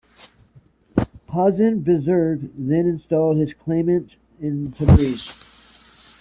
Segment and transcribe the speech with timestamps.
[1.27, 5.37] Hasan Buzurg then installed his claimant in Tabriz.